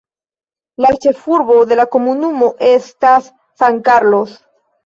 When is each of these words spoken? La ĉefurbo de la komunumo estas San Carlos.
La 0.85 0.89
ĉefurbo 1.03 1.57
de 1.73 1.77
la 1.81 1.85
komunumo 1.97 2.49
estas 2.71 3.29
San 3.63 3.79
Carlos. 3.91 4.35